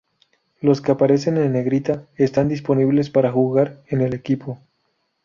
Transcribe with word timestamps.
Los 0.61 0.81
que 0.81 0.91
aparecen 0.91 1.37
en 1.37 1.53
Negrita 1.53 2.07
están 2.17 2.47
disponibles 2.49 3.11
para 3.11 3.31
jugar 3.31 3.83
en 3.85 4.01
el 4.01 4.15
equipo. 4.15 4.57